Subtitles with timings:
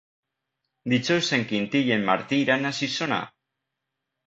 [0.93, 3.23] Dijous en Quintí i en Martí iran a Xixona.